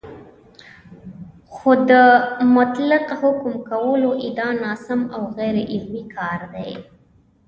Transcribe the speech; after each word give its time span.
خو 1.53 1.69
د 1.89 1.91
مطلق 2.55 3.05
حکم 3.21 3.53
کولو 3.69 4.09
ادعا 4.27 4.51
ناسم 4.63 5.01
او 5.15 5.21
غیرعلمي 5.37 6.03
کار 6.15 6.39
دی 6.53 6.71